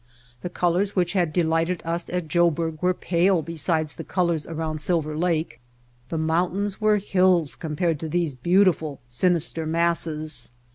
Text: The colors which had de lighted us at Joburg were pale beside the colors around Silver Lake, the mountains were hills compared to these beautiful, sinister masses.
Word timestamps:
The 0.41 0.49
colors 0.49 0.95
which 0.95 1.13
had 1.13 1.31
de 1.31 1.43
lighted 1.43 1.83
us 1.85 2.09
at 2.09 2.27
Joburg 2.27 2.81
were 2.81 2.91
pale 2.95 3.43
beside 3.43 3.89
the 3.89 4.03
colors 4.03 4.47
around 4.47 4.81
Silver 4.81 5.15
Lake, 5.15 5.59
the 6.09 6.17
mountains 6.17 6.81
were 6.81 6.97
hills 6.97 7.55
compared 7.55 7.99
to 7.99 8.09
these 8.09 8.33
beautiful, 8.33 8.99
sinister 9.07 9.67
masses. 9.67 10.49